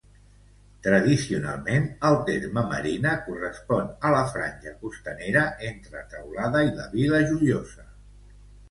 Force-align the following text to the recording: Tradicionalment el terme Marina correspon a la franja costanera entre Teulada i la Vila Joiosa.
Tradicionalment 0.85 1.85
el 2.09 2.17
terme 2.31 2.63
Marina 2.73 3.11
correspon 3.27 3.93
a 4.11 4.15
la 4.17 4.25
franja 4.33 4.75
costanera 4.87 5.47
entre 5.71 6.05
Teulada 6.17 6.69
i 6.73 6.77
la 6.81 6.93
Vila 6.99 7.27
Joiosa. 7.31 7.91